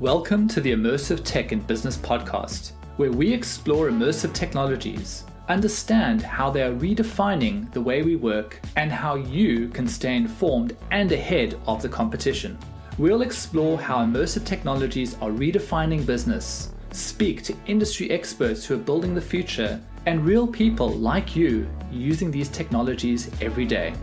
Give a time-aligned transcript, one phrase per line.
[0.00, 6.50] Welcome to the Immersive Tech and Business podcast, where we explore immersive technologies, understand how
[6.50, 11.60] they are redefining the way we work, and how you can stay informed and ahead
[11.68, 12.58] of the competition.
[12.98, 19.14] We'll explore how immersive technologies are redefining business, speak to industry experts who are building
[19.14, 23.94] the future, and real people like you using these technologies every day.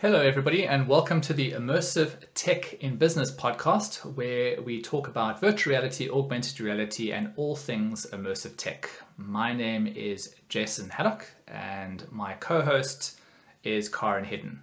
[0.00, 5.40] Hello, everybody, and welcome to the Immersive Tech in Business podcast, where we talk about
[5.40, 8.88] virtual reality, augmented reality, and all things immersive tech.
[9.16, 13.18] My name is Jason Haddock, and my co host
[13.64, 14.60] is Karen Hidden.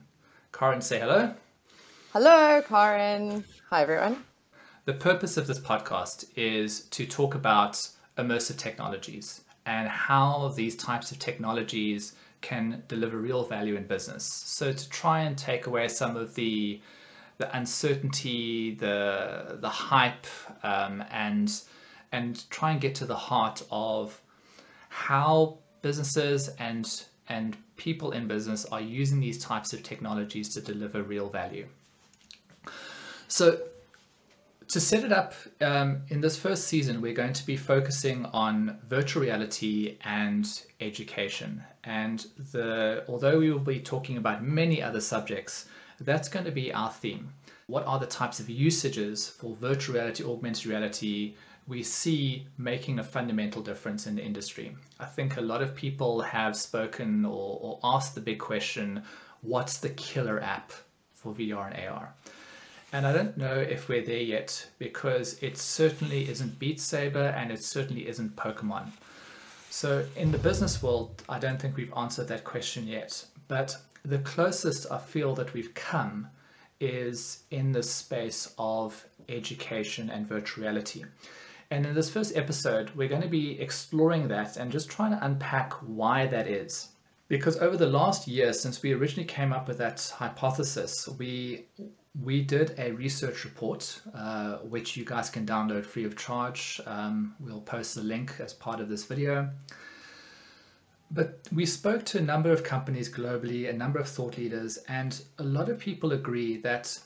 [0.53, 1.33] Karen, say hello.
[2.13, 3.43] Hello, Karen.
[3.71, 4.23] Hi, everyone.
[4.85, 7.73] The purpose of this podcast is to talk about
[8.17, 12.13] immersive technologies and how these types of technologies
[12.45, 14.23] can deliver real value in business.
[14.23, 16.79] So to try and take away some of the
[17.37, 20.27] the uncertainty, the the hype,
[20.63, 21.49] um, and
[22.11, 24.21] and try and get to the heart of
[24.89, 26.85] how businesses and
[27.27, 31.67] and people in business are using these types of technologies to deliver real value.
[33.27, 33.59] So
[34.67, 38.79] to set it up um, in this first season, we're going to be focusing on
[38.87, 41.63] virtual reality and education.
[41.83, 45.67] And the although we will be talking about many other subjects,
[45.99, 47.29] that's going to be our theme.
[47.67, 51.35] What are the types of usages for virtual reality, augmented reality
[51.67, 54.75] we see making a fundamental difference in the industry?
[54.99, 59.03] I think a lot of people have spoken or, or asked the big question
[59.41, 60.71] what's the killer app
[61.13, 62.13] for VR and AR?
[62.95, 67.51] And I don't know if we're there yet because it certainly isn't Beat Saber and
[67.51, 68.91] it certainly isn't Pokemon.
[69.69, 73.25] So, in the business world, I don't think we've answered that question yet.
[73.49, 76.29] But the closest I feel that we've come
[76.79, 81.03] is in the space of education and virtual reality.
[81.71, 85.25] And in this first episode, we're going to be exploring that and just trying to
[85.25, 86.87] unpack why that is.
[87.27, 91.65] Because over the last year, since we originally came up with that hypothesis, we
[92.21, 96.79] we did a research report, uh, which you guys can download free of charge.
[96.85, 99.49] Um, we'll post the link as part of this video.
[101.11, 105.21] But we spoke to a number of companies globally, a number of thought leaders, and
[105.37, 106.99] a lot of people agree that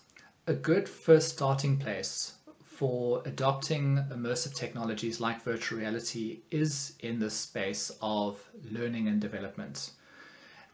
[0.47, 7.29] a good first starting place for adopting immersive technologies like virtual reality is in the
[7.29, 9.91] space of learning and development.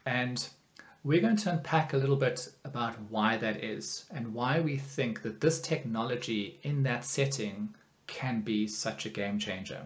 [0.04, 0.48] And
[1.06, 5.22] we're going to unpack a little bit about why that is and why we think
[5.22, 7.72] that this technology in that setting
[8.08, 9.82] can be such a game changer.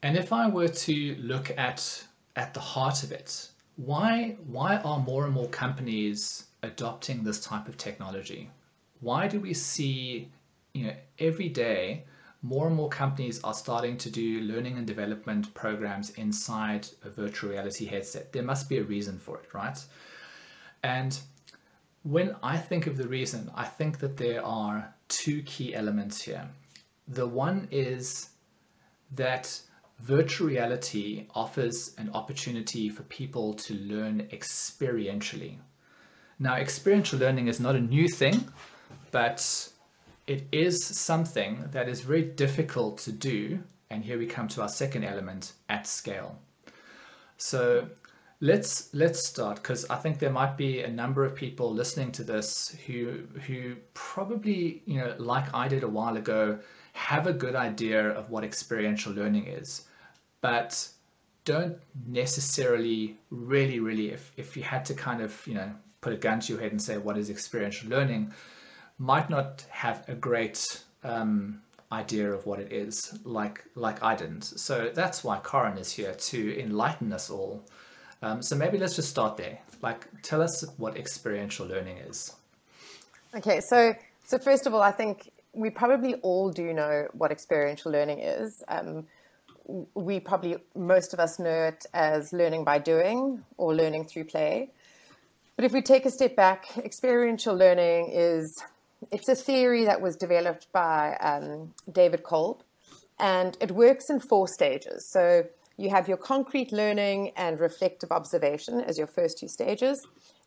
[0.00, 2.04] And if I were to look at
[2.36, 7.66] at the heart of it, why why are more and more companies adopting this type
[7.66, 8.48] of technology?
[9.00, 10.28] Why do we see,
[10.72, 12.04] you know, every day
[12.42, 17.50] more and more companies are starting to do learning and development programs inside a virtual
[17.50, 18.32] reality headset.
[18.32, 19.78] There must be a reason for it, right?
[20.82, 21.18] And
[22.02, 26.48] when I think of the reason, I think that there are two key elements here.
[27.08, 28.30] The one is
[29.12, 29.60] that
[29.98, 35.58] virtual reality offers an opportunity for people to learn experientially.
[36.38, 38.48] Now, experiential learning is not a new thing,
[39.10, 39.69] but
[40.30, 43.58] it is something that is very difficult to do.
[43.90, 46.38] And here we come to our second element at scale.
[47.36, 47.88] So
[48.40, 52.22] let's let's start because I think there might be a number of people listening to
[52.22, 56.60] this who who probably you know like I did a while ago
[56.92, 59.88] have a good idea of what experiential learning is,
[60.42, 60.88] but
[61.44, 61.76] don't
[62.06, 66.38] necessarily really really if if you had to kind of you know put a gun
[66.38, 68.32] to your head and say what is experiential learning
[69.00, 70.62] might not have a great
[71.02, 74.44] um, idea of what it is, like like I didn't.
[74.44, 77.64] So that's why Karen is here to enlighten us all.
[78.22, 79.58] Um, so maybe let's just start there.
[79.82, 82.34] Like, tell us what experiential learning is.
[83.34, 83.94] Okay, so
[84.26, 88.62] so first of all, I think we probably all do know what experiential learning is.
[88.68, 89.06] Um,
[89.94, 94.70] we probably most of us know it as learning by doing or learning through play.
[95.56, 98.62] But if we take a step back, experiential learning is
[99.10, 102.62] it's a theory that was developed by um, David Kolb,
[103.18, 105.06] and it works in four stages.
[105.10, 105.44] So
[105.76, 110.06] you have your concrete learning and reflective observation as your first two stages,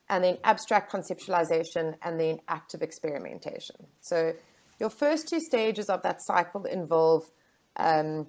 [0.09, 3.75] and then abstract conceptualization, and then active experimentation.
[4.01, 4.33] So
[4.79, 7.31] your first two stages of that cycle involve
[7.77, 8.27] um,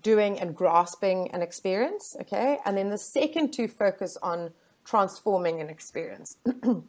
[0.00, 2.58] doing and grasping an experience, okay?
[2.64, 4.50] And then the second two focus on
[4.84, 6.36] transforming an experience.
[6.62, 6.84] and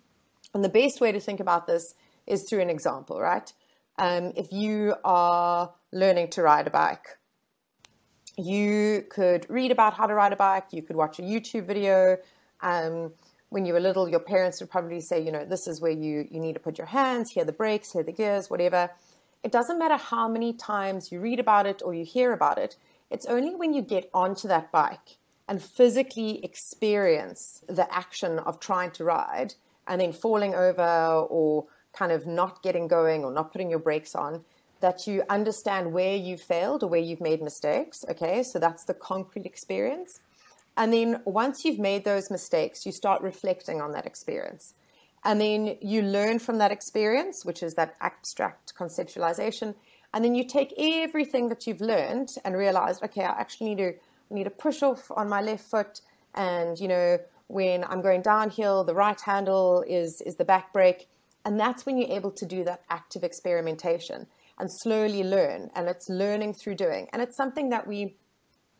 [0.54, 1.96] the best way to think about this
[2.28, 3.52] is through an example, right?
[3.98, 7.18] Um, if you are learning to ride a bike,
[8.38, 12.18] you could read about how to ride a bike, you could watch a YouTube video.
[12.62, 13.14] Um,
[13.50, 16.28] when you were little, your parents would probably say, you know, this is where you,
[16.30, 18.90] you need to put your hands, here the brakes, here the gears, whatever.
[19.44, 22.76] It doesn't matter how many times you read about it or you hear about it.
[23.10, 25.18] It's only when you get onto that bike
[25.48, 29.54] and physically experience the action of trying to ride
[29.88, 34.16] and then falling over or kind of not getting going or not putting your brakes
[34.16, 34.44] on
[34.82, 38.04] that you understand where you've failed or where you've made mistakes.
[38.10, 40.20] Okay, so that's the concrete experience.
[40.78, 44.74] And then once you've made those mistakes, you start reflecting on that experience.
[45.24, 49.74] And then you learn from that experience, which is that abstract conceptualization.
[50.14, 53.94] And then you take everything that you've learned and realize, okay, I actually need to
[54.30, 56.02] need to push off on my left foot.
[56.34, 61.08] And you know, when I'm going downhill, the right handle is is the back brake.
[61.46, 64.28] And that's when you're able to do that active experimentation
[64.58, 65.70] and slowly learn.
[65.76, 67.08] And it's learning through doing.
[67.14, 68.16] And it's something that we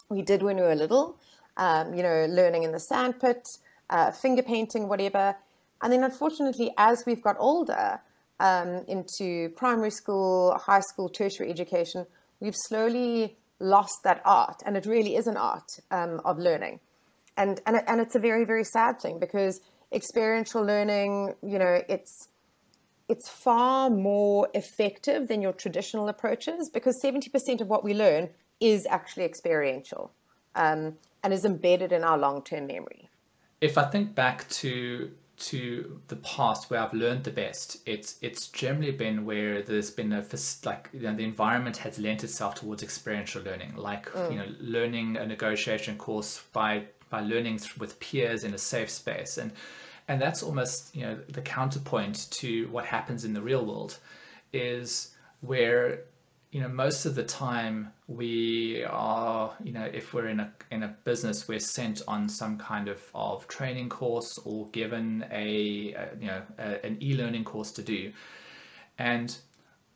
[0.10, 1.18] we did when we were little
[1.58, 3.48] um, you know, learning in the sandpit,
[3.90, 5.36] uh, finger painting, whatever.
[5.82, 8.00] And then, unfortunately, as we've got older
[8.40, 12.06] um, into primary school, high school, tertiary education,
[12.40, 14.62] we've slowly lost that art.
[14.66, 16.80] And it really is an art um, of learning.
[17.38, 19.60] And, and, and it's a very, very sad thing because
[19.92, 22.30] experiential learning, you know, it's,
[23.08, 28.30] it's far more effective than your traditional approaches because 70% of what we learn
[28.60, 30.12] is actually experiential.
[30.56, 33.10] Um, and is embedded in our long-term memory.
[33.60, 38.48] If I think back to to the past where I've learned the best, it's it's
[38.50, 40.24] generally been where there's been a
[40.64, 44.32] like you know, the environment has lent itself towards experiential learning, like mm.
[44.32, 49.40] you know learning a negotiation course by by learning with peers in a safe space,
[49.40, 49.52] and
[50.08, 53.98] and that's almost you know the counterpoint to what happens in the real world,
[54.54, 56.02] is where
[56.52, 60.84] you know most of the time we are you know if we're in a in
[60.84, 66.10] a business we're sent on some kind of of training course or given a, a
[66.20, 68.12] you know a, an e-learning course to do.
[68.98, 69.36] And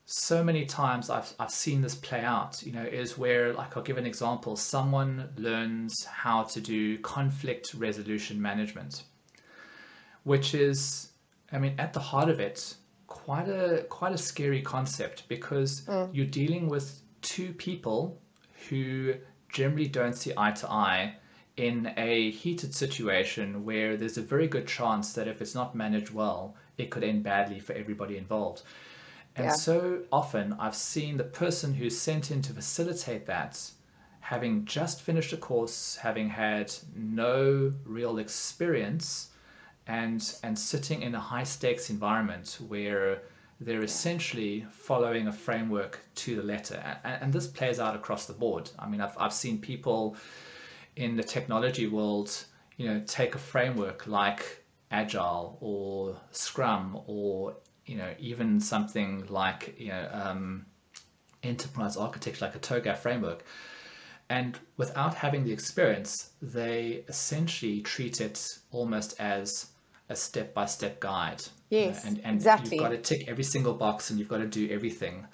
[0.05, 3.83] so many times I've, I've seen this play out you know is where like i'll
[3.83, 4.55] give an example.
[4.55, 9.03] Someone learns how to do conflict resolution management
[10.29, 11.11] which is
[11.51, 12.75] i mean at the heart of it
[13.07, 16.09] quite a quite a scary concept because mm.
[16.13, 18.21] you're dealing with two people
[18.69, 19.13] who
[19.49, 21.15] generally don't see eye to eye
[21.57, 26.11] in a heated situation where there's a very good chance that if it's not managed
[26.11, 28.61] well, it could end badly for everybody involved.
[29.35, 29.53] And yeah.
[29.53, 33.71] so often I've seen the person who's sent in to facilitate that
[34.21, 39.28] having just finished a course, having had no real experience,
[39.89, 43.23] and and sitting in a high stakes environment where
[43.59, 46.81] they're essentially following a framework to the letter.
[47.03, 48.69] And, and, this plays out across the board.
[48.77, 50.15] I mean I've, I've seen people
[50.95, 52.45] in the technology world
[52.77, 57.55] you know take a framework like agile or scrum or
[57.85, 60.65] you know even something like you know um,
[61.41, 63.43] enterprise architecture like a TOGAF framework.
[64.31, 69.71] And without having the experience they essentially treat it almost as
[70.09, 71.43] a step by step guide.
[71.69, 72.77] Yes, and, and exactly.
[72.77, 75.27] You've got to tick every single box and you've got to do everything.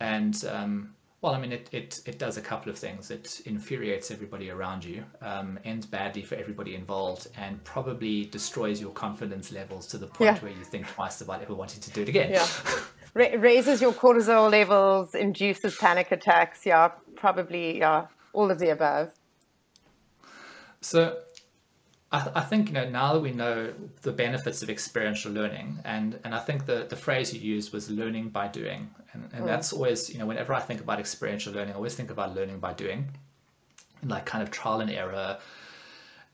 [0.00, 3.12] And um, well, I mean, it, it, it does a couple of things.
[3.12, 8.90] It infuriates everybody around you, um, ends badly for everybody involved, and probably destroys your
[8.90, 10.38] confidence levels to the point yeah.
[10.40, 12.32] where you think twice about ever wanting to do it again.
[12.32, 12.46] Yeah.
[13.14, 16.66] Ra- raises your cortisol levels, induces panic attacks.
[16.66, 19.12] Yeah, probably, yeah, all of the above.
[20.80, 21.18] So
[22.12, 25.78] I, th- I, think you know now that we know the benefits of experiential learning,
[25.84, 29.44] and and I think the the phrase you used was learning by doing, and, and
[29.44, 29.46] mm.
[29.46, 32.58] that's always you know whenever I think about experiential learning, I always think about learning
[32.58, 33.08] by doing,
[34.04, 35.38] like kind of trial and error.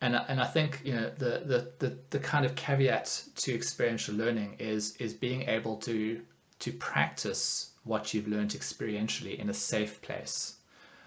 [0.01, 4.15] And, and I think you know the, the, the, the kind of caveat to experiential
[4.15, 6.21] learning is is being able to
[6.61, 10.57] to practice what you've learned experientially in a safe place,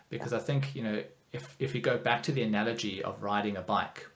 [0.10, 3.58] because I think you know if if you go back to the analogy of riding
[3.58, 4.08] a bike,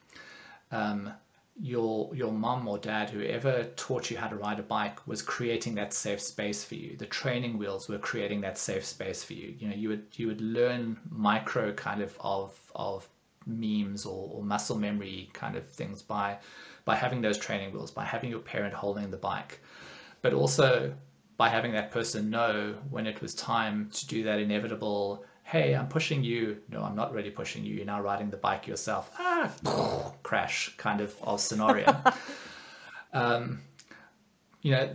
[0.71, 1.11] um,
[1.59, 5.75] your your mom or dad, whoever taught you how to ride a bike, was creating
[5.75, 6.97] that safe space for you.
[6.97, 9.55] The training wheels were creating that safe space for you.
[9.57, 13.07] You know, you would you would learn micro kind of of of
[13.47, 16.37] memes or, or muscle memory kind of things by
[16.83, 19.61] by having those training wheels, by having your parent holding the bike,
[20.21, 20.93] but also
[21.37, 25.87] by having that person know when it was time to do that inevitable hey, I'm
[25.87, 26.57] pushing you.
[26.69, 27.75] No, I'm not really pushing you.
[27.75, 29.11] You're now riding the bike yourself.
[29.17, 29.51] Ah,
[30.23, 31.95] crash kind of, of scenario.
[33.13, 33.61] um,
[34.61, 34.89] you know,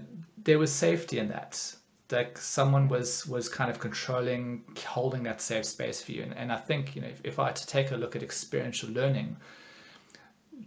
[0.44, 1.74] there was safety in that
[2.10, 6.52] Like someone was was kind of controlling holding that safe space for you and, and
[6.52, 9.36] i think you know if, if i had to take a look at experiential learning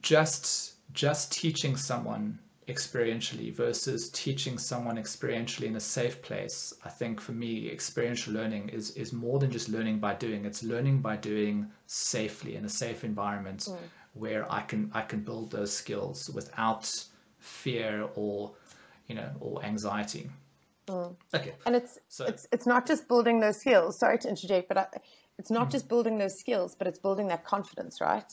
[0.02, 7.20] just just teaching someone experientially versus teaching someone experientially in a safe place i think
[7.20, 11.16] for me experiential learning is is more than just learning by doing it's learning by
[11.16, 13.78] doing safely in a safe environment mm.
[14.14, 16.90] where i can i can build those skills without
[17.40, 18.54] fear or
[19.08, 20.30] you know or anxiety
[20.88, 21.16] mm.
[21.34, 24.78] okay and it's so, it's it's not just building those skills sorry to interject but
[24.78, 24.86] I,
[25.38, 25.72] it's not mm.
[25.72, 28.32] just building those skills but it's building that confidence right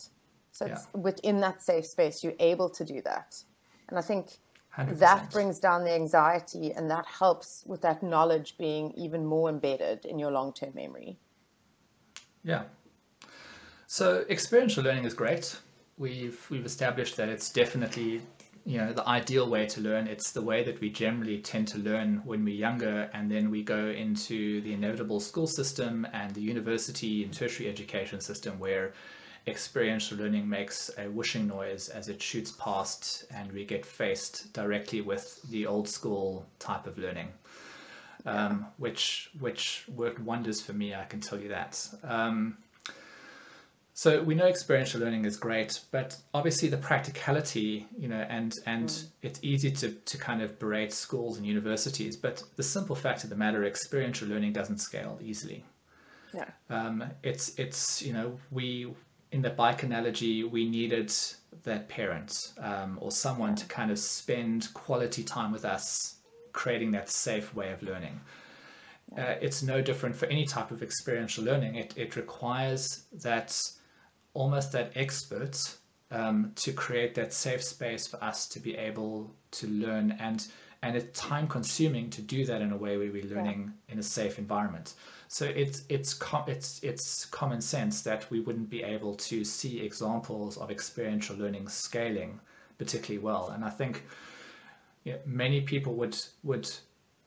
[0.53, 1.01] so it's yeah.
[1.01, 3.43] within that safe space you're able to do that
[3.91, 4.39] and I think
[4.77, 4.99] 100%.
[4.99, 10.05] that brings down the anxiety and that helps with that knowledge being even more embedded
[10.05, 11.19] in your long term memory.
[12.43, 12.63] Yeah.
[13.87, 15.59] So experiential learning is great.
[15.99, 18.23] We've we've established that it's definitely
[18.65, 20.07] you know the ideal way to learn.
[20.07, 23.63] It's the way that we generally tend to learn when we're younger, and then we
[23.63, 28.93] go into the inevitable school system and the university and tertiary education system where
[29.47, 35.01] experiential learning makes a whooshing noise as it shoots past and we get faced directly
[35.01, 37.29] with the old school type of learning
[38.27, 42.59] um, which which worked wonders for me i can tell you that um,
[43.95, 48.89] so we know experiential learning is great but obviously the practicality you know and and
[48.89, 49.07] mm.
[49.23, 53.31] it's easy to, to kind of berate schools and universities but the simple fact of
[53.31, 55.65] the matter experiential learning doesn't scale easily
[56.35, 56.51] yeah.
[56.69, 58.93] Um, it's it's you know we
[59.33, 61.13] in the bike analogy, we needed
[61.65, 66.17] that parent um, or someone to kind of spend quality time with us,
[66.53, 68.21] creating that safe way of learning.
[69.17, 71.75] Uh, it's no different for any type of experiential learning.
[71.75, 73.57] It, it requires that
[74.35, 75.77] almost that expert
[76.11, 80.47] um, to create that safe space for us to be able to learn and
[80.83, 83.93] and it's time consuming to do that in a way where we're learning yeah.
[83.93, 84.95] in a safe environment.
[85.33, 89.79] So it's it's com- it's it's common sense that we wouldn't be able to see
[89.81, 92.41] examples of experiential learning scaling
[92.79, 93.51] particularly well.
[93.51, 94.03] And I think
[95.05, 96.69] you know, many people would would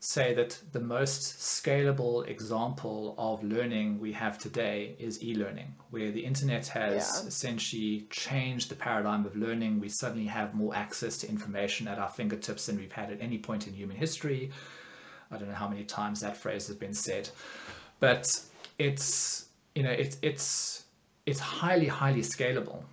[0.01, 6.25] say that the most scalable example of learning we have today is e-learning, where the
[6.25, 7.27] internet has yeah.
[7.29, 9.79] essentially changed the paradigm of learning.
[9.79, 13.37] We suddenly have more access to information at our fingertips than we've had at any
[13.37, 14.51] point in human history.
[15.31, 17.29] I don't know how many times that phrase has been said
[18.03, 18.41] but
[18.79, 19.45] it's
[19.75, 20.83] you know it's it's
[21.25, 22.83] it's highly highly scalable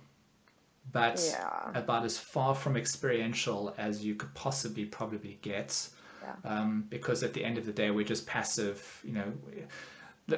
[0.93, 1.69] but yeah.
[1.75, 5.89] about as far from experiential as you could possibly probably get
[6.23, 6.35] yeah.
[6.49, 9.31] um, because at the end of the day we're just passive you know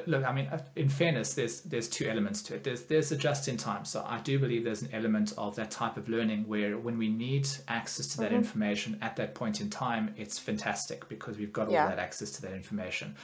[0.06, 2.64] look, I mean, uh, in fairness, there's there's two elements to it.
[2.64, 3.84] There's there's a just in time.
[3.84, 7.08] So I do believe there's an element of that type of learning where when we
[7.08, 8.36] need access to that mm-hmm.
[8.36, 11.86] information at that point in time, it's fantastic because we've got all yeah.
[11.86, 13.14] that access to that information.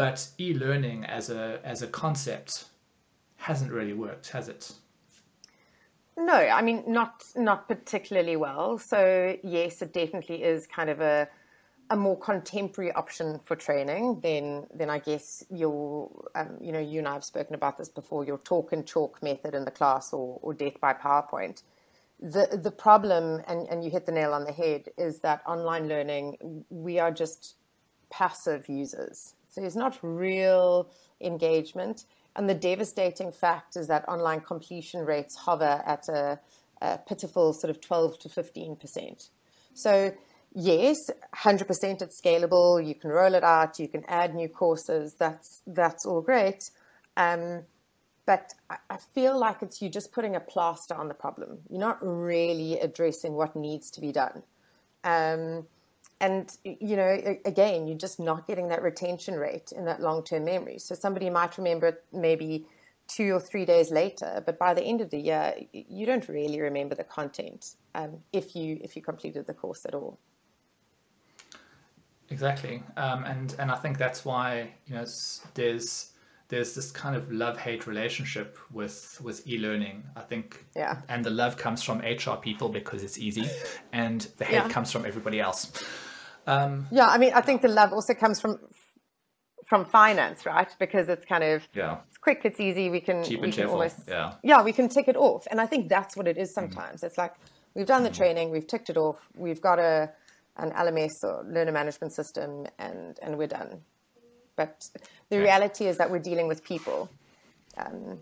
[0.00, 2.64] But e-learning as a as a concept
[3.36, 4.72] hasn't really worked, has it?
[6.16, 8.78] No, I mean not not particularly well.
[8.78, 11.28] So yes, it definitely is kind of a
[11.90, 17.00] a more contemporary option for training than than I guess your um, you know you
[17.00, 20.14] and I have spoken about this before your talk and chalk method in the class
[20.14, 21.62] or, or death by PowerPoint.
[22.20, 25.88] The the problem and, and you hit the nail on the head is that online
[25.88, 27.56] learning we are just
[28.08, 29.34] passive users.
[29.50, 30.88] So there's not real
[31.20, 32.04] engagement.
[32.36, 36.38] And the devastating fact is that online completion rates hover at a,
[36.80, 39.28] a pitiful sort of 12 to 15%.
[39.74, 40.12] So,
[40.54, 40.96] yes,
[41.34, 42.84] 100% it's scalable.
[42.86, 43.78] You can roll it out.
[43.78, 45.14] You can add new courses.
[45.18, 46.70] That's, that's all great.
[47.16, 47.62] Um,
[48.26, 51.58] but I feel like it's you just putting a plaster on the problem.
[51.68, 54.44] You're not really addressing what needs to be done.
[55.02, 55.66] Um,
[56.20, 60.78] and you know again you're just not getting that retention rate in that long-term memory.
[60.78, 62.66] So somebody might remember it maybe
[63.08, 66.60] two or three days later but by the end of the year you don't really
[66.60, 70.18] remember the content um, if you if you completed the course at all.
[72.28, 72.82] Exactly.
[72.96, 75.06] Um, and and i think that's why you know
[75.54, 76.12] there's
[76.48, 80.66] there's this kind of love hate relationship with with e-learning i think.
[80.76, 80.98] Yeah.
[81.08, 83.48] And the love comes from hr people because it's easy
[83.92, 84.68] and the hate yeah.
[84.68, 85.72] comes from everybody else
[86.46, 88.58] um, yeah, I mean, I think the love also comes from
[89.68, 90.68] from finance, right?
[90.78, 92.90] Because it's kind of yeah, it's quick, it's easy.
[92.90, 93.74] We can cheap and cheerful.
[93.74, 96.52] Almost, yeah, yeah, we can tick it off, and I think that's what it is
[96.52, 97.02] sometimes.
[97.02, 97.04] Mm.
[97.04, 97.34] It's like
[97.74, 98.16] we've done the mm.
[98.16, 100.10] training, we've ticked it off, we've got a
[100.56, 103.82] an LMS or learner management system, and and we're done.
[104.56, 104.88] But
[105.30, 105.44] the okay.
[105.44, 107.08] reality is that we're dealing with people.
[107.78, 108.18] Um,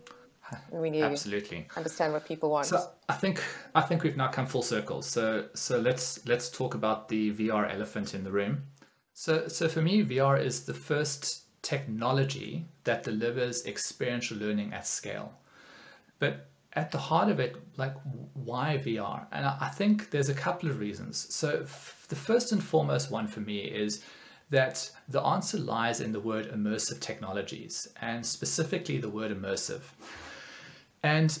[0.71, 1.67] we need Absolutely.
[1.69, 2.65] to understand what people want.
[2.65, 3.41] So I think
[3.75, 5.01] I think we've now come full circle.
[5.01, 8.63] So so let's let's talk about the VR elephant in the room.
[9.13, 15.33] So so for me, VR is the first technology that delivers experiential learning at scale.
[16.19, 17.95] But at the heart of it, like
[18.33, 19.25] why VR?
[19.31, 21.33] And I think there's a couple of reasons.
[21.33, 24.03] So f- the first and foremost one for me is
[24.49, 29.81] that the answer lies in the word immersive technologies and specifically the word immersive.
[31.03, 31.39] And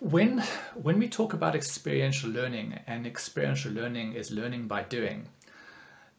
[0.00, 0.40] when
[0.74, 5.28] when we talk about experiential learning and experiential learning is learning by doing,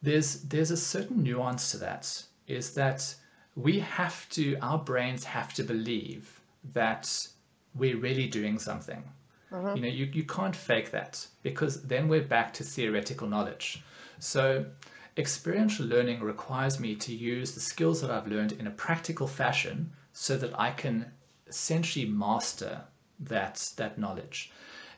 [0.02, 2.24] there's there's a certain nuance to that.
[2.46, 3.14] Is that
[3.54, 6.40] we have to our brains have to believe
[6.74, 7.28] that
[7.74, 9.02] we're really doing something.
[9.52, 9.76] Mm-hmm.
[9.76, 13.82] You know, you, you can't fake that because then we're back to theoretical knowledge.
[14.18, 14.66] So
[15.16, 19.92] experiential learning requires me to use the skills that I've learned in a practical fashion
[20.12, 21.12] so that I can
[21.46, 22.82] essentially master
[23.20, 24.50] that that knowledge.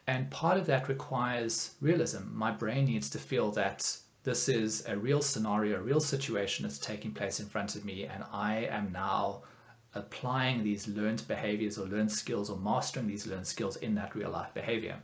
[0.07, 2.23] And part of that requires realism.
[2.33, 6.79] My brain needs to feel that this is a real scenario, a real situation that's
[6.79, 9.43] taking place in front of me, and I am now
[9.95, 14.31] applying these learned behaviors or learned skills or mastering these learned skills in that real
[14.31, 14.97] life behavior.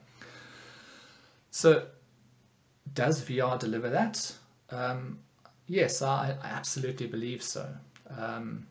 [1.50, 1.86] So,
[2.92, 4.34] does VR deliver that?
[4.70, 5.20] Um,
[5.66, 7.68] yes, I, I, absolutely believe so.
[8.10, 8.66] Um,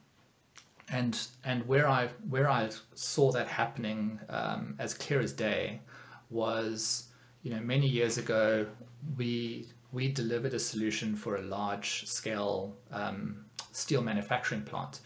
[0.89, 5.81] and and where I where I saw that happening um, as clear as day
[6.29, 7.07] was
[7.41, 8.65] you know many years ago
[9.17, 15.01] we we delivered a solution for a large scale um, steel manufacturing plant.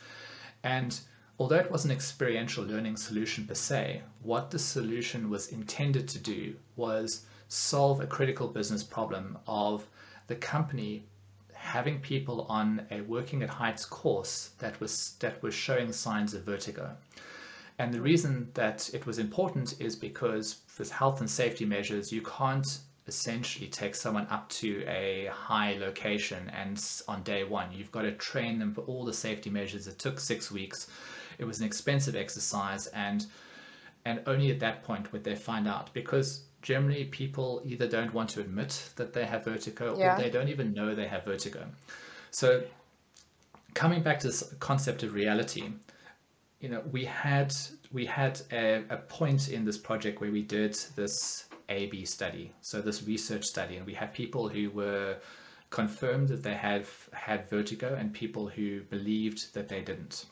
[0.64, 1.00] And
[1.40, 6.20] although it was an experiential learning solution per se what the solution was intended to
[6.20, 9.88] do was solve a critical business problem of
[10.28, 11.06] the company
[11.68, 16.44] having people on a working at heights course that was that was showing signs of
[16.44, 16.96] vertigo.
[17.78, 22.22] And the reason that it was important is because with health and safety measures, you
[22.22, 28.02] can't essentially take someone up to a high location and on day one, you've got
[28.02, 29.88] to train them for all the safety measures.
[29.88, 30.88] It took six weeks.
[31.38, 33.26] It was an expensive exercise and
[34.06, 38.30] and only at that point would they find out because generally people either don't want
[38.30, 40.18] to admit that they have vertigo yeah.
[40.18, 41.66] or they don't even know they have vertigo.
[42.30, 42.62] So
[43.74, 45.72] coming back to this concept of reality,
[46.60, 47.56] you know, we had
[47.94, 52.82] we had a, a point in this project where we did this A/B study, so
[52.82, 55.16] this research study, and we had people who were
[55.70, 60.26] confirmed that they have had vertigo and people who believed that they didn't.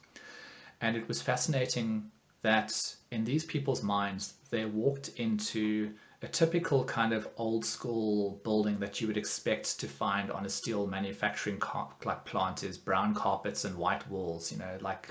[0.81, 2.73] And it was fascinating that
[3.09, 5.93] in these people's minds, they walked into
[6.25, 10.49] a typical kind of old school building that you would expect to find on a
[10.49, 11.61] steel manufacturing
[12.03, 15.07] like plant is brown carpets and white walls, you know, like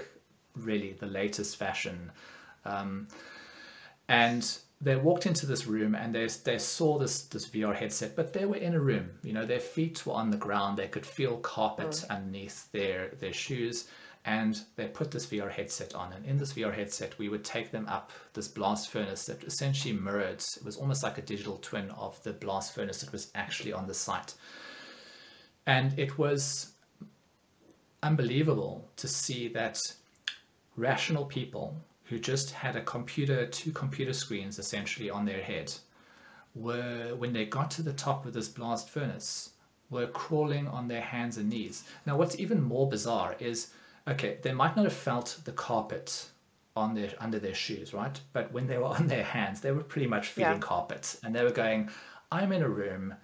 [0.57, 2.11] really the latest fashion.
[2.64, 3.07] Um,
[4.09, 8.33] and they walked into this room and they, they saw this, this VR headset, but
[8.33, 10.77] they were in a room, you know, their feet were on the ground.
[10.77, 12.11] They could feel carpet mm.
[12.11, 13.87] underneath their, their shoes
[14.24, 16.12] and they put this VR headset on.
[16.12, 19.92] And in this VR headset, we would take them up this blast furnace that essentially
[19.92, 23.72] mirrored, it was almost like a digital twin of the blast furnace that was actually
[23.72, 24.34] on the site.
[25.66, 26.72] And it was
[28.02, 29.78] unbelievable to see that
[30.76, 35.72] rational people who just had a computer, two computer screens essentially on their head,
[36.54, 39.50] were, when they got to the top of this blast furnace,
[39.90, 41.84] were crawling on their hands and knees.
[42.06, 43.72] Now, what's even more bizarre is
[44.08, 46.28] okay, they might not have felt the carpet
[46.76, 48.18] on their under their shoes, right?
[48.32, 50.58] But when they were on their hands, they were pretty much feeling yeah.
[50.58, 51.90] carpet, and they were going,
[52.30, 53.14] "I'm in a room."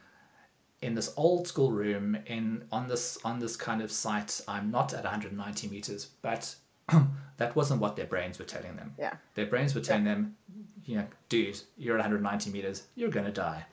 [0.83, 4.95] in this old school room in on this on this kind of site i'm not
[4.95, 6.55] at 190 meters but
[7.37, 10.15] that wasn't what their brains were telling them yeah their brains were telling yeah.
[10.15, 10.37] them
[10.85, 13.65] you know dude you're at 190 meters you're going to die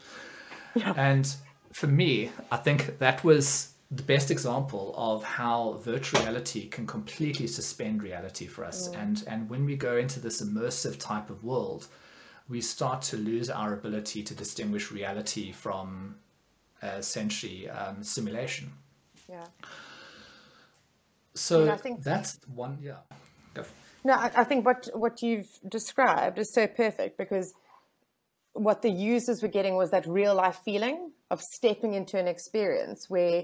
[0.76, 0.94] yeah.
[0.98, 1.36] and
[1.72, 7.48] for me i think that was the best example of how virtual reality can completely
[7.48, 8.90] suspend reality for us.
[8.90, 9.02] Mm.
[9.02, 11.88] And, and when we go into this immersive type of world,
[12.50, 16.16] we start to lose our ability to distinguish reality from
[16.84, 18.72] uh, essentially um, simulation.
[19.30, 19.46] Yeah.
[21.34, 22.98] So I think that's one, yeah.
[24.04, 27.54] No, I, I think what, what you've described is so perfect because
[28.54, 33.10] what the users were getting was that real life feeling of stepping into an experience
[33.10, 33.44] where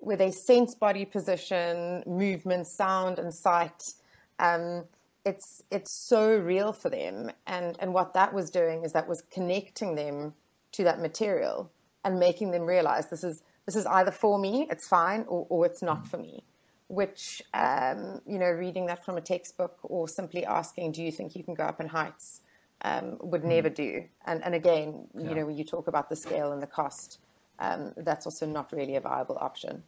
[0.00, 3.94] where they sense body position, movement, sound, and sight.
[4.38, 4.84] Um,
[5.24, 9.22] it's it's so real for them, and and what that was doing is that was
[9.22, 10.34] connecting them
[10.72, 11.70] to that material
[12.04, 15.66] and making them realize this is this is either for me, it's fine, or, or
[15.66, 16.42] it's not for me.
[16.88, 21.36] which um, you know reading that from a textbook or simply asking do you think
[21.36, 22.40] you can go up in heights
[22.82, 23.48] um, would mm.
[23.48, 25.28] never do and, and again yeah.
[25.28, 27.20] you know when you talk about the scale and the cost
[27.58, 29.82] um, that's also not really a viable option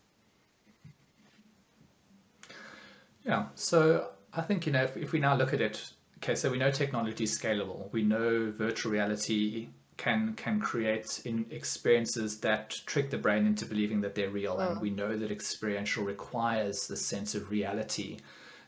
[3.24, 6.50] yeah so i think you know if, if we now look at it okay so
[6.50, 9.68] we know technology is scalable we know virtual reality
[10.00, 14.78] can can create in experiences that trick the brain into believing that they're real, and
[14.78, 14.80] mm.
[14.80, 18.16] we know that experiential requires the sense of reality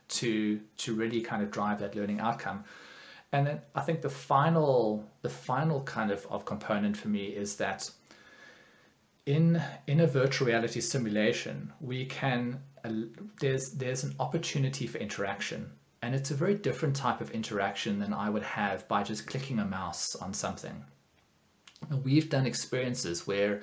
[0.09, 2.65] to to really kind of drive that learning outcome.
[3.33, 7.57] And then I think the final the final kind of, of component for me is
[7.57, 7.91] that
[9.26, 12.90] in in a virtual reality simulation we can uh,
[13.40, 15.70] there's there's an opportunity for interaction
[16.02, 19.61] and it's a very different type of interaction than I would have by just clicking
[19.61, 20.85] a mouse on something
[22.02, 23.62] we've done experiences where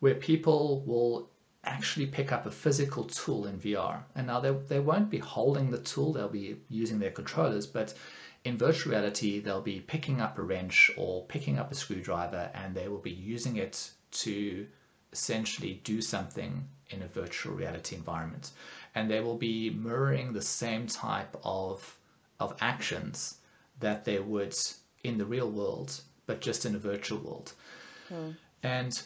[0.00, 1.30] where people will
[1.64, 4.02] actually pick up a physical tool in VR.
[4.16, 7.94] And now they, they won't be holding the tool, they'll be using their controllers, but
[8.44, 12.74] in virtual reality, they'll be picking up a wrench or picking up a screwdriver and
[12.74, 14.66] they will be using it to
[15.12, 18.50] essentially do something in a virtual reality environment.
[18.94, 21.96] And they will be mirroring the same type of,
[22.38, 23.38] of actions
[23.80, 24.54] that they would
[25.02, 27.52] in the real world but just in a virtual world.
[28.10, 28.36] Mm.
[28.62, 29.02] And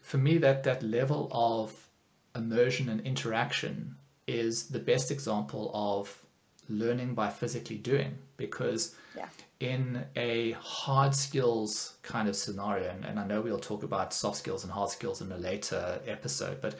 [0.00, 1.88] for me, that that level of
[2.34, 3.96] immersion and interaction
[4.26, 6.20] is the best example of
[6.68, 9.28] learning by physically doing because yeah.
[9.64, 14.36] In a hard skills kind of scenario and, and, i know we'll talk about soft
[14.36, 16.74] skills and hard skills in a later episode but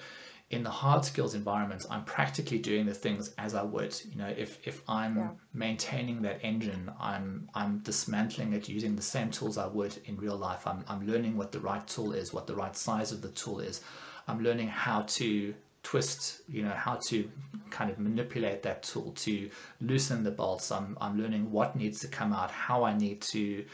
[0.50, 3.98] in the hard skills environment, I'm practically doing the things as I would.
[4.10, 5.28] You know, if if I'm yeah.
[5.52, 10.36] maintaining that engine, I'm I'm dismantling it using the same tools I would in real
[10.36, 10.66] life.
[10.66, 13.60] I'm I'm learning what the right tool is, what the right size of the tool
[13.60, 13.80] is.
[14.28, 17.30] I'm learning how to twist, you know, how to
[17.70, 19.48] kind of manipulate that tool to
[19.80, 20.72] loosen the bolts.
[20.72, 23.64] I'm I'm learning what needs to come out, how I need to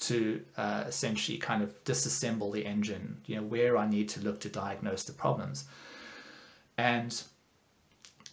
[0.00, 4.40] to uh, essentially kind of disassemble the engine, you know, where I need to look
[4.40, 5.64] to diagnose the problems
[6.80, 7.22] and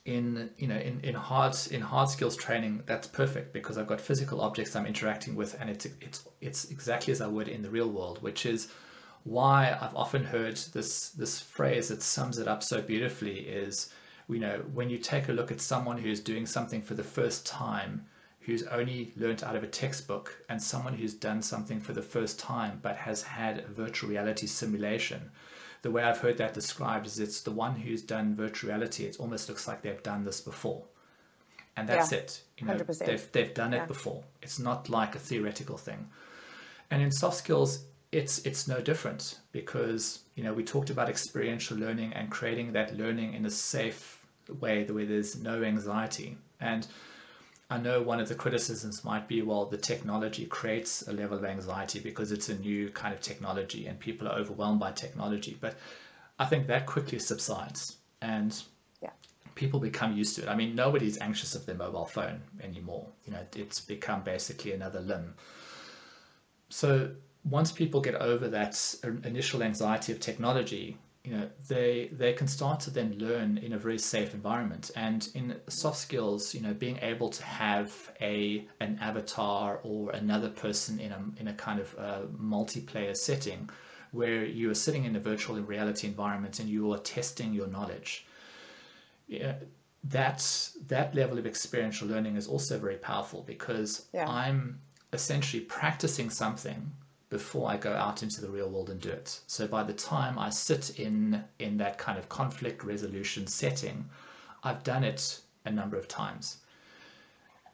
[0.06, 4.00] in you know in, in hard in hard skills training that's perfect because I've got
[4.00, 7.70] physical objects I'm interacting with and it's it's it's exactly as I would in the
[7.70, 8.70] real world which is
[9.28, 13.94] why I've often heard this this phrase that sums it up so beautifully is
[14.30, 17.46] you know when you take a look at someone who's doing something for the first
[17.46, 18.06] time
[18.42, 22.40] who's only learnt out of a textbook and someone who's done something for the first
[22.40, 25.30] time but has had a virtual reality simulation
[25.82, 29.06] the way I've heard that described is it's the one who's done virtual reality.
[29.06, 30.84] It almost looks like they've done this before.
[31.76, 32.42] And that's yeah, it.
[32.58, 33.06] You know, 100%.
[33.06, 33.86] they've they've done it yeah.
[33.86, 34.24] before.
[34.42, 36.10] It's not like a theoretical thing.
[36.90, 37.86] And in soft skills,
[38.18, 42.98] it's it's no different because you know we talked about experiential learning and creating that
[42.98, 44.26] learning in a safe
[44.60, 46.38] way, the way there's no anxiety.
[46.60, 46.88] And
[47.70, 51.46] I know one of the criticisms might be, well, the technology creates a level of
[51.46, 55.58] anxiety because it's a new kind of technology and people are overwhelmed by technology.
[55.60, 55.76] But
[56.40, 58.60] I think that quickly subsides and
[59.02, 59.12] yeah.
[59.56, 60.48] people become used to it.
[60.48, 63.06] I mean, nobody's anxious of their mobile phone anymore.
[63.26, 65.36] You know, it's become basically another limb.
[66.70, 67.12] So
[67.50, 72.80] once people get over that initial anxiety of technology, you know they they can start
[72.80, 76.98] to then learn in a very safe environment and in soft skills you know being
[77.02, 81.96] able to have a an avatar or another person in a in a kind of
[82.00, 83.70] uh, multiplayer setting
[84.12, 88.26] where you are sitting in a virtual reality environment and you are testing your knowledge
[89.28, 89.56] yeah,
[90.06, 90.40] that
[90.88, 94.30] that level of experiential learning is also very powerful because yeah.
[94.30, 94.80] i'm
[95.12, 96.90] essentially practicing something
[97.30, 99.40] before I go out into the real world and do it.
[99.48, 104.10] So by the time I sit in in that kind of conflict resolution setting,
[104.64, 106.58] I've done it a number of times.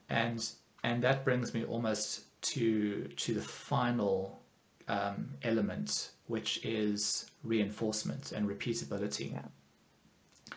[0.09, 0.49] And
[0.83, 4.41] and that brings me almost to to the final
[4.87, 9.33] um, element, which is reinforcement and repeatability.
[9.33, 10.55] Yeah.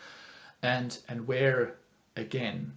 [0.63, 1.77] And and where
[2.17, 2.77] again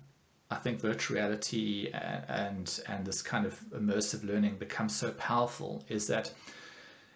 [0.51, 6.07] I think virtual reality and and this kind of immersive learning becomes so powerful is
[6.07, 6.31] that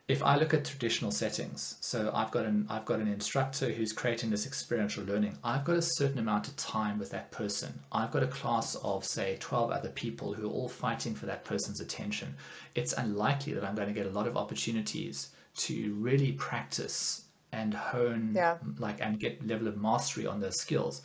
[0.08, 3.94] if I look at traditional settings, so I've got an I've got an instructor who's
[3.94, 5.38] creating this experiential learning.
[5.44, 7.80] I've got a certain amount of time with that person.
[7.92, 11.46] I've got a class of say 12 other people who are all fighting for that
[11.46, 12.36] person's attention.
[12.76, 17.74] It's unlikely that I'm going to get a lot of opportunities to really practice and
[17.74, 18.58] hone yeah.
[18.80, 21.02] like and get level of mastery on those skills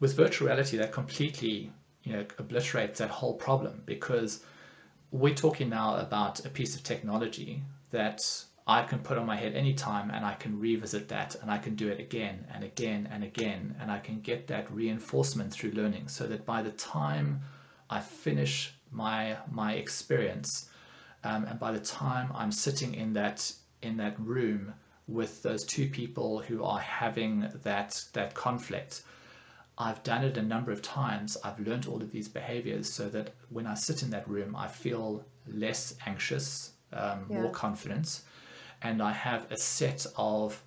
[0.00, 1.72] with virtual reality, that completely
[2.06, 4.44] you know obliterates that whole problem because
[5.10, 9.54] we're talking now about a piece of technology that I can put on my head
[9.54, 13.22] anytime and I can revisit that and I can do it again and again and
[13.22, 17.40] again and I can get that reinforcement through learning so that by the time
[17.90, 20.68] I finish my my experience
[21.24, 24.74] um, and by the time I'm sitting in that in that room
[25.08, 29.02] with those two people who are having that that conflict
[29.78, 33.34] I've done it a number of times I've learned all of these behaviors so that
[33.50, 37.42] when I sit in that room I feel less anxious um, yeah.
[37.42, 38.22] more confidence
[38.82, 40.62] and I have a set of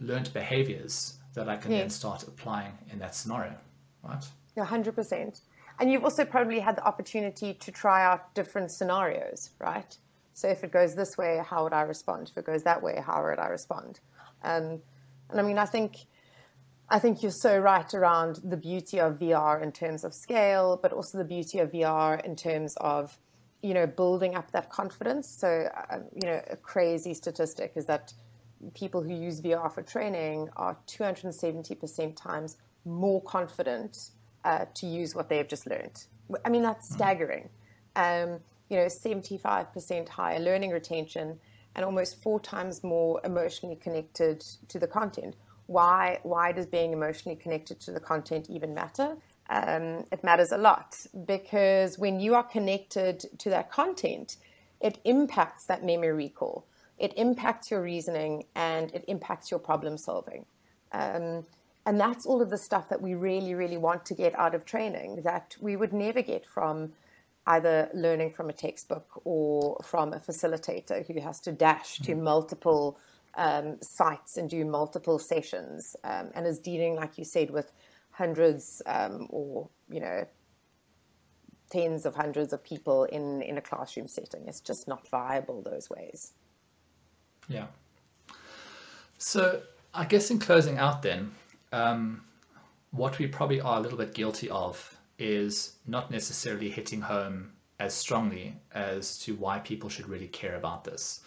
[0.00, 3.54] learned behaviors that I can then start applying in that scenario,
[4.02, 4.24] right?
[4.56, 5.40] Yeah, 100%.
[5.78, 9.96] And you've also probably had the opportunity to try out different scenarios, right?
[10.32, 12.30] So if it goes this way, how would I respond?
[12.30, 14.00] If it goes that way, how would I respond?
[14.42, 14.80] Um,
[15.30, 16.06] and I mean, I think
[16.88, 20.92] I think you're so right around the beauty of VR in terms of scale, but
[20.92, 23.18] also the beauty of VR in terms of
[23.62, 25.28] you know, building up that confidence.
[25.28, 28.12] So, uh, you know, a crazy statistic is that
[28.74, 34.10] people who use VR for training are 270% times more confident
[34.44, 36.04] uh, to use what they have just learned.
[36.44, 36.94] I mean, that's hmm.
[36.94, 37.48] staggering.
[37.96, 41.38] Um, you know, 75% higher learning retention
[41.74, 45.34] and almost four times more emotionally connected to the content.
[45.66, 49.16] Why, why does being emotionally connected to the content even matter?
[49.48, 54.36] um, it matters a lot because when you are connected to that content,
[54.80, 56.66] it impacts that memory recall,
[56.98, 60.44] it impacts your reasoning, and it impacts your problem solving.
[60.92, 61.44] Um,
[61.84, 64.64] and that's all of the stuff that we really, really want to get out of
[64.64, 66.92] training that we would never get from
[67.46, 72.24] either learning from a textbook or from a facilitator who has to dash to mm-hmm.
[72.24, 72.98] multiple
[73.36, 77.72] um, sites and do multiple sessions um, and is dealing, like you said, with
[78.10, 80.26] hundreds um, or you know
[81.70, 84.46] tens of hundreds of people in in a classroom setting.
[84.46, 86.32] It's just not viable those ways.
[87.48, 87.66] Yeah.
[89.18, 89.62] So
[89.94, 91.32] I guess in closing out, then,
[91.72, 92.22] um,
[92.90, 97.94] what we probably are a little bit guilty of is not necessarily hitting home as
[97.94, 101.20] strongly as to why people should really care about this.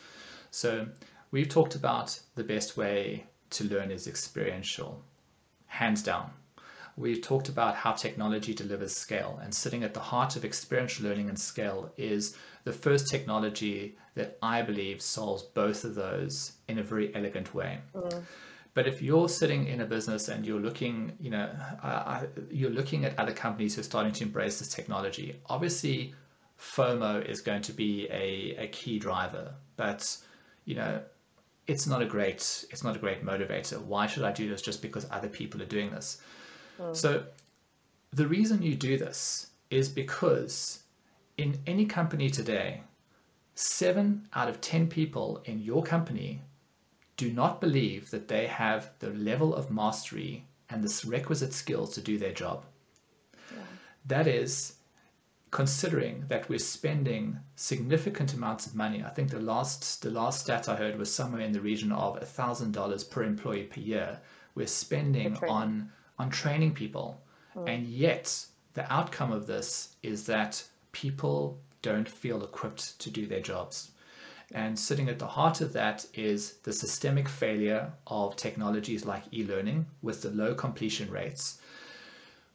[0.51, 0.87] So
[1.31, 5.03] we've talked about the best way to learn is experiential,
[5.67, 6.31] hands down
[6.99, 11.29] we've talked about how technology delivers scale, and sitting at the heart of experiential learning
[11.29, 16.83] and scale is the first technology that I believe solves both of those in a
[16.83, 17.79] very elegant way.
[17.95, 18.23] Mm.
[18.73, 21.49] But if you're sitting in a business and you're looking, you know,
[21.81, 26.13] uh, you're looking at other companies who are starting to embrace this technology, obviously
[26.59, 29.53] FOMO is going to be a, a key driver.
[29.77, 30.17] But,
[30.65, 31.01] you know,
[31.69, 33.79] it's not a great it's not a great motivator.
[33.79, 36.19] Why should I do this just because other people are doing this?
[36.79, 36.95] Mm.
[36.95, 37.23] So
[38.11, 40.83] the reason you do this is because
[41.37, 42.81] in any company today,
[43.53, 46.41] seven out of 10 people in your company
[47.17, 52.01] do not believe that they have the level of mastery and the requisite skills to
[52.01, 52.65] do their job.
[53.51, 53.63] Yeah.
[54.07, 54.73] That is
[55.51, 59.03] considering that we're spending significant amounts of money.
[59.03, 62.19] I think the last the last stat I heard was somewhere in the region of
[62.27, 64.19] thousand dollars per employee per year.
[64.55, 67.21] We're spending on on training people.
[67.55, 67.69] Mm.
[67.69, 73.41] And yet, the outcome of this is that people don't feel equipped to do their
[73.41, 73.91] jobs.
[74.51, 79.43] And sitting at the heart of that is the systemic failure of technologies like e
[79.43, 81.61] learning with the low completion rates,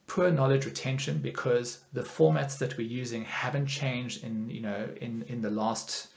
[0.06, 5.22] poor knowledge retention because the formats that we're using haven't changed in, you know, in,
[5.28, 6.08] in the last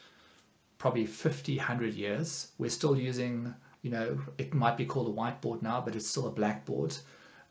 [0.77, 2.51] probably 50, 100 years.
[2.57, 6.27] We're still using, you know, it might be called a whiteboard now, but it's still
[6.27, 6.95] a blackboard.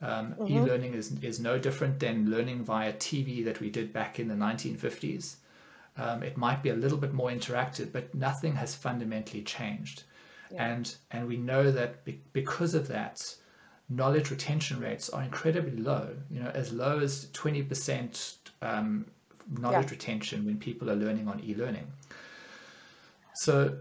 [0.02, 0.58] Um, mm-hmm.
[0.58, 4.34] E-learning is, is no different than learning via TV that we did back in the
[4.34, 5.36] 1950s.
[5.96, 10.02] Um, it might be a little bit more interactive, but nothing has fundamentally changed.
[10.52, 10.66] Yeah.
[10.66, 13.34] And, and we know that be- because of that,
[13.88, 19.06] knowledge retention rates are incredibly low, you know, as low as 20% um,
[19.58, 19.90] knowledge yeah.
[19.90, 21.86] retention when people are learning on e-learning.
[23.36, 23.76] So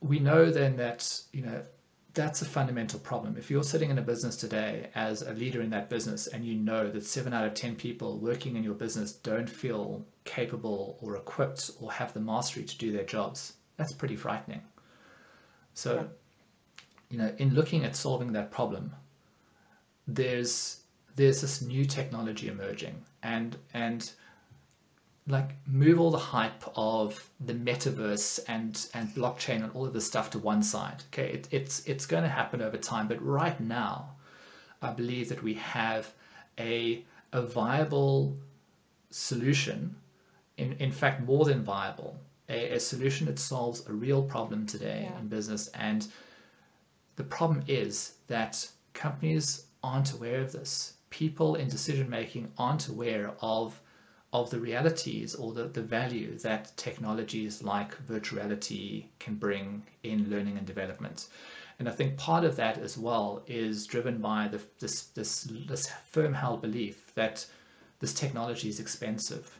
[0.00, 1.62] we know then that, you know,
[2.14, 3.36] that's a fundamental problem.
[3.36, 6.54] If you're sitting in a business today as a leader in that business and you
[6.54, 11.16] know that seven out of 10 people working in your business don't feel capable or
[11.16, 14.62] equipped or have the mastery to do their jobs, that's pretty frightening.
[15.74, 16.02] So, yeah.
[17.10, 18.94] you know, in looking at solving that problem,
[20.06, 20.80] there's
[21.16, 24.12] there's this new technology emerging and and
[25.28, 30.06] like move all the hype of the metaverse and and blockchain and all of this
[30.06, 33.58] stuff to one side okay it, it's it's going to happen over time but right
[33.60, 34.10] now
[34.82, 36.12] i believe that we have
[36.60, 38.36] a a viable
[39.10, 39.96] solution
[40.56, 42.16] in in fact more than viable
[42.48, 45.18] a, a solution that solves a real problem today Yeah.
[45.18, 45.68] in business.
[45.74, 46.06] And
[47.16, 50.72] the problem is that companies aren't aware of this.
[51.10, 53.80] People in decision making aren't aware of
[54.32, 60.28] of the realities or the, the value that technologies like virtual reality can bring in
[60.28, 61.28] learning and development.
[61.78, 65.30] And I think part of that as well is driven by the, this, this,
[65.68, 67.46] this firm held belief that
[68.00, 69.58] this technology is expensive,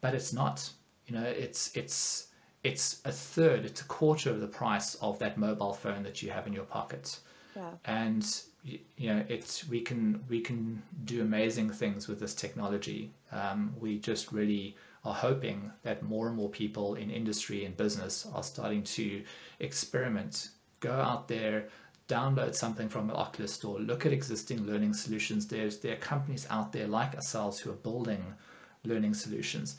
[0.00, 0.68] but it's not.
[1.06, 2.26] You know, it's it's
[2.64, 6.30] it's a third, it's a quarter of the price of that mobile phone that you
[6.32, 7.20] have in your pocket
[7.54, 7.70] Yeah.
[7.84, 8.24] and
[8.66, 13.12] you know it's we can we can do amazing things with this technology.
[13.32, 18.26] Um, we just really are hoping that more and more people in industry and business
[18.34, 19.22] are starting to
[19.60, 20.48] experiment
[20.80, 21.68] go out there
[22.08, 25.46] download something from an oculus store look at existing learning solutions.
[25.46, 28.34] There's there are companies out there like ourselves who are building
[28.84, 29.76] learning solutions.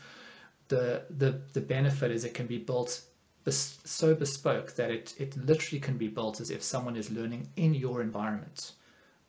[0.68, 3.02] The the the benefit is it can be built
[3.48, 7.48] bes- so bespoke that it it literally can be built as if someone is learning
[7.56, 8.74] in your environment.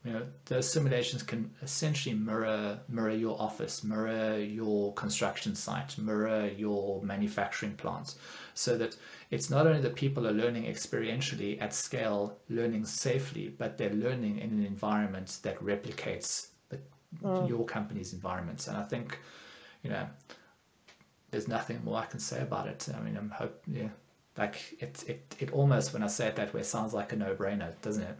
[0.05, 6.49] You know, those simulations can essentially mirror mirror your office, mirror your construction site, mirror
[6.49, 8.17] your manufacturing plant,
[8.55, 8.97] so that
[9.31, 14.39] it's not only that people are learning experientially at scale, learning safely, but they're learning
[14.39, 16.79] in an environment that replicates the,
[17.23, 17.49] mm.
[17.49, 18.67] your company's environments.
[18.69, 19.19] And I think,
[19.83, 20.07] you know,
[21.31, 22.89] there's nothing more I can say about it.
[22.97, 23.91] I mean, I'm hope yeah,
[24.39, 27.35] like it it it almost when I say it that way sounds like a no
[27.35, 28.17] brainer, doesn't it?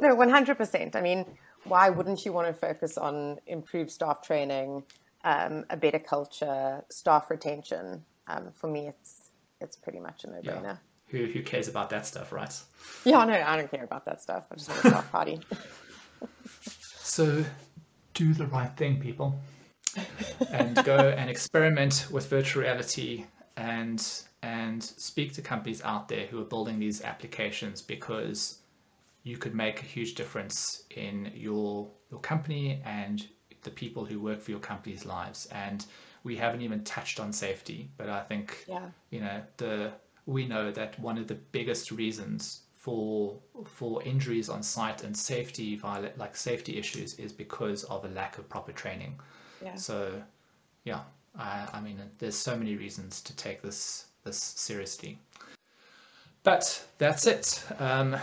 [0.00, 0.96] No, one hundred percent.
[0.96, 1.26] I mean,
[1.64, 4.84] why wouldn't you want to focus on improved staff training,
[5.24, 8.04] um, a better culture, staff retention?
[8.26, 10.62] Um, for me, it's it's pretty much a no brainer.
[10.62, 10.76] Yeah.
[11.08, 12.54] Who who cares about that stuff, right?
[13.04, 14.46] Yeah, no, I don't care about that stuff.
[14.50, 15.40] I just want a staff party.
[17.00, 17.44] So
[18.14, 19.38] do the right thing, people.
[20.52, 23.24] and go and experiment with virtual reality
[23.56, 28.58] and and speak to companies out there who are building these applications because
[29.24, 33.26] you could make a huge difference in your your company and
[33.62, 35.84] the people who work for your company's lives and
[36.24, 38.88] we haven't even touched on safety but i think Yeah.
[39.10, 39.92] you know the
[40.26, 45.76] we know that one of the biggest reasons for for injuries on site and safety
[45.76, 49.18] viola- like safety issues is because of a lack of proper training
[49.62, 49.74] Yeah.
[49.74, 50.22] so
[50.84, 51.00] yeah
[51.36, 55.18] I, I mean there's so many reasons to take this this seriously.
[56.42, 57.64] But that's it.
[57.78, 58.16] Um,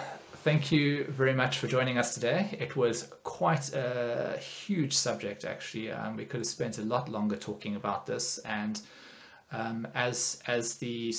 [0.43, 2.55] thank you very much for joining us today.
[2.59, 5.91] It was quite a huge subject actually.
[5.91, 8.37] Um, we could have spent a lot longer talking about this.
[8.39, 8.81] And
[9.51, 11.09] um, as as the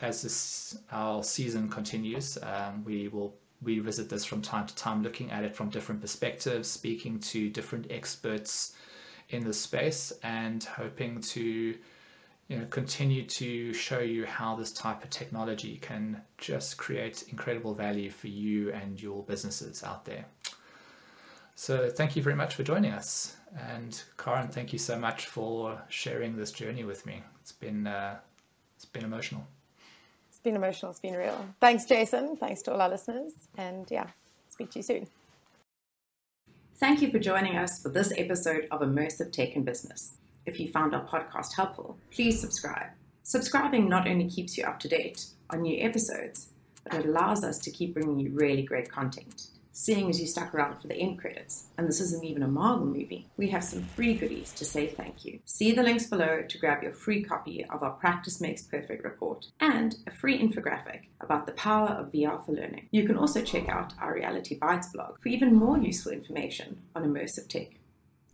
[0.00, 5.30] as this our season continues, um, we will revisit this from time to time, looking
[5.30, 8.74] at it from different perspectives, speaking to different experts
[9.30, 11.76] in the space, and hoping to
[12.48, 17.74] you know continue to show you how this type of technology can just create incredible
[17.74, 20.26] value for you and your businesses out there.
[21.54, 23.36] So thank you very much for joining us.
[23.56, 27.22] And Karen, thank you so much for sharing this journey with me.
[27.40, 28.16] It's been uh,
[28.76, 29.46] it's been emotional.
[30.30, 30.90] It's been emotional.
[30.90, 31.46] It's been real.
[31.60, 32.36] Thanks, Jason.
[32.36, 33.32] Thanks to all our listeners.
[33.56, 34.08] And yeah,
[34.50, 35.06] speak to you soon.
[36.76, 40.16] Thank you for joining us for this episode of Immersive Tech in Business.
[40.44, 42.88] If you found our podcast helpful, please subscribe.
[43.22, 46.48] Subscribing not only keeps you up to date on new episodes,
[46.82, 49.46] but it allows us to keep bringing you really great content.
[49.74, 52.84] Seeing as you stuck around for the end credits, and this isn't even a Marvel
[52.84, 55.38] movie, we have some free goodies to say thank you.
[55.46, 59.46] See the links below to grab your free copy of our Practice Makes Perfect report
[59.60, 62.88] and a free infographic about the power of VR for learning.
[62.90, 67.04] You can also check out our Reality Bites blog for even more useful information on
[67.04, 67.68] immersive tech.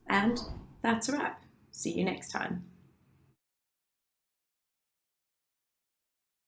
[0.09, 0.41] And
[0.83, 1.41] that's a wrap.
[1.79, 2.65] See you next time.